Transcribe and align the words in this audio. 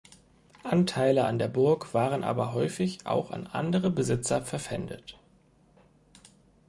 Anteile 0.63 1.25
an 1.25 1.37
der 1.37 1.47
Burg 1.47 1.93
waren 1.93 2.23
aber 2.23 2.55
häufig 2.55 3.05
auch 3.05 3.29
an 3.29 3.45
andere 3.45 3.91
Besitzer 3.91 4.41
verpfändet. 4.41 5.19